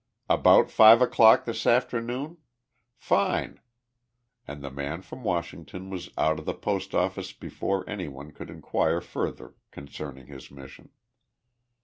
[0.31, 2.37] About five o'clock this afternoon?
[2.97, 3.59] Fine!"
[4.47, 8.99] and the man from Washington was out of the post office before anyone could inquire
[8.99, 10.89] further concerning his mission.